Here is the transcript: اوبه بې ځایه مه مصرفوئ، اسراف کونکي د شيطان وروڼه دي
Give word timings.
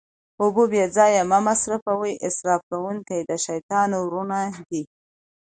اوبه 0.41 0.63
بې 0.71 0.83
ځایه 0.95 1.21
مه 1.31 1.39
مصرفوئ، 1.47 2.13
اسراف 2.27 2.61
کونکي 2.71 3.19
د 3.29 3.31
شيطان 3.45 3.89
وروڼه 3.97 4.39
دي 4.69 4.81